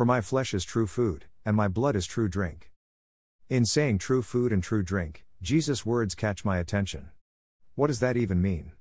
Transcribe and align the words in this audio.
For 0.00 0.06
my 0.06 0.22
flesh 0.22 0.54
is 0.54 0.64
true 0.64 0.86
food, 0.86 1.26
and 1.44 1.54
my 1.54 1.68
blood 1.68 1.94
is 1.94 2.06
true 2.06 2.26
drink. 2.26 2.72
In 3.50 3.66
saying 3.66 3.98
true 3.98 4.22
food 4.22 4.50
and 4.50 4.62
true 4.62 4.82
drink, 4.82 5.26
Jesus' 5.42 5.84
words 5.84 6.14
catch 6.14 6.42
my 6.42 6.56
attention. 6.56 7.10
What 7.74 7.88
does 7.88 8.00
that 8.00 8.16
even 8.16 8.40
mean? 8.40 8.72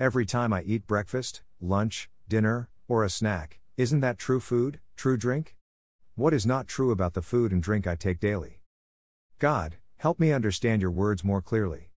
Every 0.00 0.26
time 0.26 0.52
I 0.52 0.62
eat 0.62 0.88
breakfast, 0.88 1.42
lunch, 1.60 2.10
dinner, 2.26 2.68
or 2.88 3.04
a 3.04 3.08
snack, 3.08 3.60
isn't 3.76 4.00
that 4.00 4.18
true 4.18 4.40
food, 4.40 4.80
true 4.96 5.16
drink? 5.16 5.54
What 6.16 6.34
is 6.34 6.44
not 6.44 6.66
true 6.66 6.90
about 6.90 7.14
the 7.14 7.22
food 7.22 7.52
and 7.52 7.62
drink 7.62 7.86
I 7.86 7.94
take 7.94 8.18
daily? 8.18 8.60
God, 9.38 9.76
help 9.98 10.18
me 10.18 10.32
understand 10.32 10.82
your 10.82 10.90
words 10.90 11.22
more 11.22 11.42
clearly. 11.42 11.92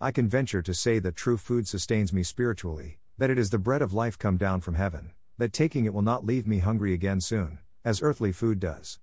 I 0.00 0.12
can 0.12 0.28
venture 0.28 0.62
to 0.62 0.74
say 0.74 1.00
that 1.00 1.16
true 1.16 1.38
food 1.38 1.66
sustains 1.66 2.12
me 2.12 2.22
spiritually, 2.22 3.00
that 3.18 3.30
it 3.30 3.38
is 3.40 3.50
the 3.50 3.58
bread 3.58 3.82
of 3.82 3.92
life 3.92 4.16
come 4.16 4.36
down 4.36 4.60
from 4.60 4.76
heaven, 4.76 5.10
that 5.38 5.52
taking 5.52 5.86
it 5.86 5.92
will 5.92 6.02
not 6.02 6.24
leave 6.24 6.46
me 6.46 6.60
hungry 6.60 6.94
again 6.94 7.20
soon, 7.20 7.58
as 7.84 8.02
earthly 8.02 8.32
food 8.32 8.60
does. 8.60 8.98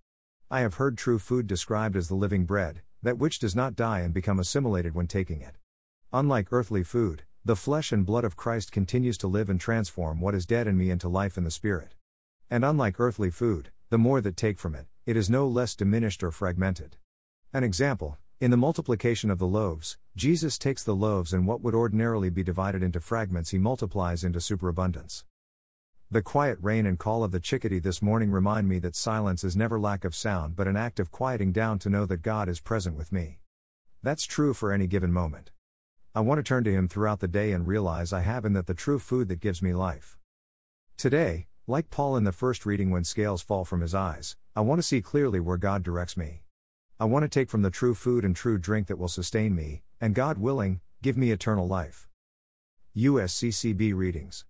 I 0.49 0.61
have 0.61 0.75
heard 0.75 0.97
true 0.97 1.20
food 1.20 1.47
described 1.47 1.95
as 1.95 2.07
the 2.07 2.15
living 2.15 2.45
bread, 2.45 2.81
that 3.03 3.17
which 3.17 3.39
does 3.39 3.55
not 3.55 3.75
die 3.75 3.99
and 3.99 4.13
become 4.13 4.39
assimilated 4.39 4.95
when 4.95 5.07
taking 5.07 5.41
it. 5.41 5.57
Unlike 6.11 6.47
earthly 6.51 6.84
food, 6.84 7.23
the 7.45 7.55
flesh 7.55 7.91
and 7.91 8.05
blood 8.05 8.23
of 8.23 8.35
Christ 8.35 8.71
continues 8.71 9.17
to 9.20 9.27
live 9.27 9.49
and 9.49 9.59
transform 9.59 10.20
what 10.20 10.35
is 10.35 10.45
dead 10.45 10.67
in 10.67 10.77
me 10.77 10.89
into 10.89 11.07
life 11.07 11.37
in 11.37 11.43
the 11.43 11.51
Spirit. 11.51 11.95
And 12.49 12.65
unlike 12.65 12.99
earthly 12.99 13.29
food, 13.29 13.71
the 13.89 13.97
more 13.97 14.21
that 14.21 14.37
take 14.37 14.59
from 14.59 14.75
it, 14.75 14.87
it 15.05 15.15
is 15.15 15.29
no 15.29 15.48
less 15.48 15.75
diminished 15.75 16.23
or 16.23 16.31
fragmented. 16.31 16.98
An 17.53 17.63
example 17.63 18.17
in 18.39 18.51
the 18.51 18.57
multiplication 18.57 19.29
of 19.29 19.37
the 19.37 19.48
loaves, 19.48 19.98
Jesus 20.15 20.57
takes 20.57 20.84
the 20.84 20.95
loaves 20.95 21.34
and 21.34 21.45
what 21.45 21.61
would 21.61 21.75
ordinarily 21.75 22.29
be 22.29 22.41
divided 22.41 22.81
into 22.81 22.99
fragments 23.01 23.49
he 23.49 23.57
multiplies 23.57 24.23
into 24.23 24.39
superabundance. 24.39 25.26
The 26.12 26.24
quiet 26.24 26.57
rain 26.60 26.88
and 26.88 26.98
call 26.98 27.24
of 27.24 27.29
the 27.29 27.40
chickadee 27.40 27.77
this 27.77 28.02
morning 28.02 28.32
remind 28.32 28.68
me 28.68 28.79
that 28.79 28.96
silence 28.96 29.43
is 29.43 29.55
never 29.55 29.79
lack 29.79 30.04
of 30.04 30.16
sound 30.16 30.55
but 30.55 30.68
an 30.68 30.76
act 30.76 30.99
of 30.99 31.12
quieting 31.12 31.51
down 31.51 31.77
to 31.79 31.90
know 31.90 32.07
that 32.07 32.24
God 32.24 32.49
is 32.49 32.60
present 32.60 32.98
with 32.98 33.12
me. 33.12 33.38
That's 34.01 34.26
true 34.26 34.55
for 34.55 34.74
any 34.74 34.88
given 34.88 35.13
moment. 35.13 35.51
I 36.16 36.21
want 36.21 36.40
to 36.40 36.43
turn 36.43 36.63
to 36.63 36.74
Him 36.74 36.88
throughout 36.88 37.20
the 37.20 37.27
day 37.27 37.51
and 37.51 37.68
realize 37.68 38.12
I 38.12 38.21
have 38.21 38.43
in 38.43 38.54
that 38.54 38.66
the 38.66 38.74
true 38.74 38.98
food 38.98 39.27
that 39.27 39.40
gives 39.40 39.62
me 39.62 39.71
life. 39.71 40.18
Today, 40.98 41.46
like 41.68 41.91
Paul 41.91 42.18
in 42.18 42.23
the 42.23 42.32
first 42.32 42.66
reading 42.66 42.90
when 42.90 43.04
scales 43.04 43.44
fall 43.44 43.63
from 43.63 43.82
his 43.82 43.94
eyes, 43.94 44.35
I 44.55 44.62
want 44.62 44.79
to 44.79 44.88
see 44.88 45.04
clearly 45.04 45.40
where 45.40 45.57
God 45.57 45.84
directs 45.84 46.18
me. 46.18 46.41
I 46.99 47.05
want 47.05 47.21
to 47.21 47.29
take 47.29 47.51
from 47.51 47.62
the 47.62 47.70
true 47.70 47.94
food 47.94 48.26
and 48.26 48.35
true 48.35 48.57
drink 48.57 48.88
that 48.88 48.98
will 48.98 49.10
sustain 49.10 49.54
me, 49.54 49.84
and 50.01 50.16
God 50.16 50.40
willing, 50.40 50.82
give 51.04 51.18
me 51.18 51.29
eternal 51.29 51.68
life. 51.68 52.07
USCCB 52.98 53.94
Readings 53.94 54.46